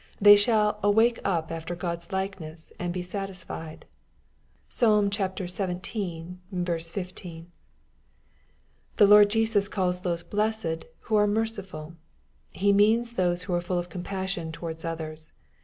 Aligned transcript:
They 0.19 0.35
shall" 0.35 0.79
awake 0.83 1.19
up 1.23 1.51
after 1.51 1.75
God's 1.75 2.11
likeness 2.11 2.73
and 2.79 2.91
be 2.91 3.03
satisfied." 3.03 3.85
(Psal. 4.67 5.13
xvii. 5.13 6.41
15.) 6.51 7.51
The 8.97 9.05
Lord 9.05 9.29
Jesus 9.29 9.67
calls 9.67 9.99
those 10.01 10.23
blessed, 10.23 10.85
who 11.01 11.15
are 11.17 11.27
merciful. 11.27 11.93
He 12.49 12.73
means 12.73 13.13
those 13.13 13.43
who 13.43 13.53
are 13.53 13.61
full 13.61 13.77
of 13.77 13.89
compassion 13.89 14.51
towards 14.51 14.83
others. 14.83 15.33